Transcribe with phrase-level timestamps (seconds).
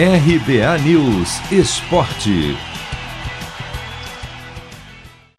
[0.00, 2.56] RBA News Esporte.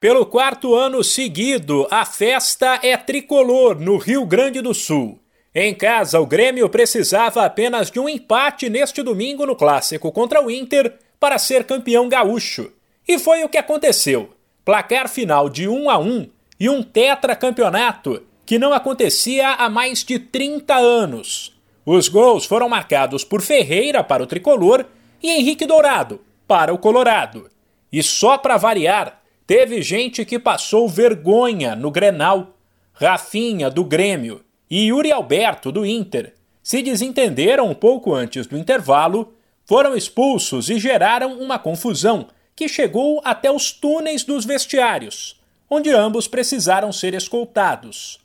[0.02, 5.18] Pelo quarto ano seguido, a festa é tricolor no Rio Grande do Sul.
[5.56, 10.52] Em casa, o Grêmio precisava apenas de um empate neste domingo no clássico contra o
[10.52, 12.70] Inter para ser campeão gaúcho.
[13.08, 14.32] E foi o que aconteceu.
[14.66, 16.30] Placar final de 1 a 1
[16.60, 21.58] e um tetracampeonato que não acontecia há mais de 30 anos.
[21.92, 24.86] Os gols foram marcados por Ferreira para o tricolor
[25.24, 27.50] e Henrique Dourado para o Colorado.
[27.92, 32.56] E só para variar, teve gente que passou vergonha no Grenal.
[32.94, 39.34] Rafinha do Grêmio e Yuri Alberto do Inter se desentenderam um pouco antes do intervalo,
[39.66, 46.28] foram expulsos e geraram uma confusão que chegou até os túneis dos vestiários, onde ambos
[46.28, 48.20] precisaram ser escoltados.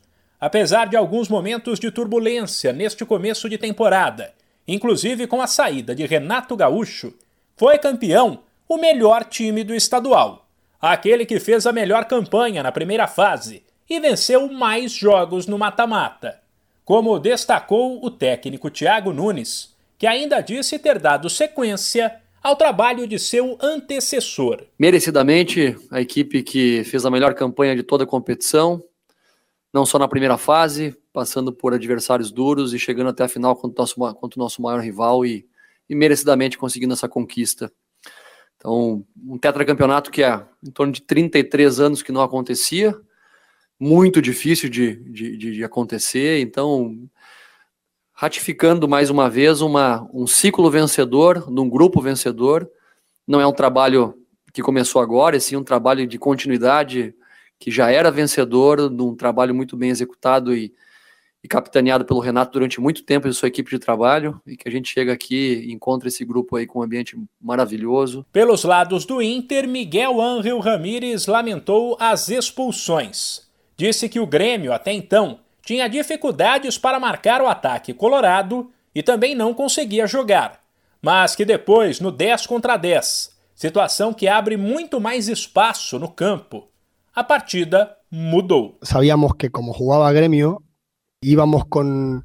[0.44, 4.34] Apesar de alguns momentos de turbulência neste começo de temporada,
[4.68, 7.14] inclusive com a saída de Renato Gaúcho,
[7.56, 10.46] foi campeão o melhor time do estadual,
[10.78, 16.38] aquele que fez a melhor campanha na primeira fase e venceu mais jogos no mata-mata.
[16.84, 23.18] Como destacou o técnico Thiago Nunes, que ainda disse ter dado sequência ao trabalho de
[23.18, 24.60] seu antecessor.
[24.78, 28.84] Merecidamente, a equipe que fez a melhor campanha de toda a competição,
[29.74, 33.74] não só na primeira fase, passando por adversários duros e chegando até a final contra
[33.74, 35.44] o nosso, contra o nosso maior rival e,
[35.88, 37.72] e merecidamente conseguindo essa conquista.
[38.56, 42.96] Então, um tetracampeonato que é em torno de 33 anos que não acontecia,
[43.78, 46.40] muito difícil de, de, de acontecer.
[46.40, 46.96] Então,
[48.12, 52.70] ratificando mais uma vez uma, um ciclo vencedor, num grupo vencedor.
[53.26, 54.14] Não é um trabalho
[54.52, 57.12] que começou agora, é sim um trabalho de continuidade
[57.58, 60.72] que já era vencedor, num trabalho muito bem executado e,
[61.42, 64.72] e capitaneado pelo Renato durante muito tempo e sua equipe de trabalho, e que a
[64.72, 68.26] gente chega aqui e encontra esse grupo aí com um ambiente maravilhoso.
[68.32, 73.42] Pelos lados do Inter, Miguel Ángel Ramírez lamentou as expulsões.
[73.76, 79.34] Disse que o Grêmio, até então, tinha dificuldades para marcar o ataque colorado e também
[79.34, 80.60] não conseguia jogar,
[81.02, 86.68] mas que depois, no 10 contra 10, situação que abre muito mais espaço no campo,
[87.14, 88.78] a partida mudou.
[88.82, 90.62] Sabíamos que como jugaba Grêmio,
[91.20, 92.24] íbamos con,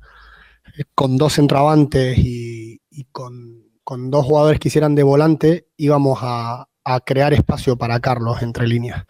[0.95, 6.67] con dos centroavantes y, y con, con, dos jugadores que hicieran de volante, íbamos a,
[6.83, 9.05] a crear espacio para Carlos entre líneas.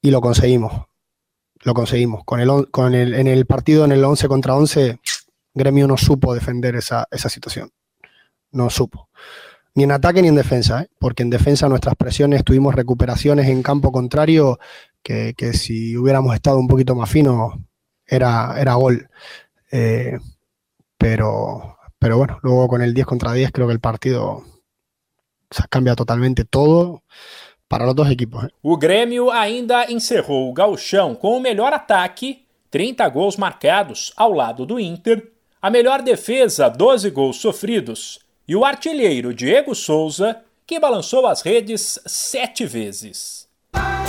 [0.00, 0.86] Y lo conseguimos.
[1.62, 2.24] lo conseguimos.
[2.24, 4.98] Con el, con el, en el partido, en el 11 contra 11,
[5.54, 7.70] Gremio no supo defender esa, esa situación.
[8.50, 9.08] No supo.
[9.74, 10.88] Ni en ataque ni en defensa, ¿eh?
[10.98, 14.58] porque en defensa nuestras presiones tuvimos recuperaciones en campo contrario
[15.02, 17.54] que, que si hubiéramos estado un poquito más finos
[18.06, 19.08] era, era gol.
[19.70, 20.18] Eh,
[20.96, 24.42] pero, pero bueno, luego con el 10 contra 10 creo que el partido
[25.50, 27.02] se cambia totalmente todo.
[27.68, 28.48] para os dois equipos.
[28.62, 34.66] O Grêmio ainda encerrou o gauchão com o melhor ataque, 30 gols marcados ao lado
[34.66, 35.30] do Inter,
[35.60, 42.00] a melhor defesa, 12 gols sofridos, e o artilheiro Diego Souza, que balançou as redes
[42.06, 43.37] sete vezes.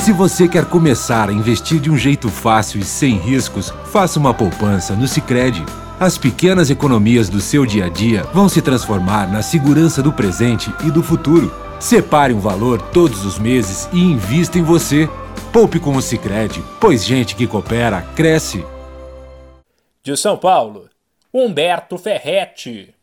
[0.09, 4.33] Se você quer começar a investir de um jeito fácil e sem riscos, faça uma
[4.33, 5.63] poupança no Sicredi.
[5.99, 10.73] As pequenas economias do seu dia a dia vão se transformar na segurança do presente
[10.83, 11.53] e do futuro.
[11.79, 15.07] Separe um valor todos os meses e invista em você.
[15.53, 18.65] Poupe com o Sicredi, pois gente que coopera cresce.
[20.01, 20.89] De São Paulo,
[21.31, 22.95] Humberto Ferretti.